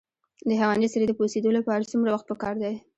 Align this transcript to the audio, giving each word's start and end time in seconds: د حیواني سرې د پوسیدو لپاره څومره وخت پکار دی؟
د 0.47 0.49
حیواني 0.59 0.87
سرې 0.93 1.05
د 1.07 1.13
پوسیدو 1.19 1.49
لپاره 1.57 1.89
څومره 1.91 2.09
وخت 2.11 2.25
پکار 2.31 2.55
دی؟ 2.63 2.73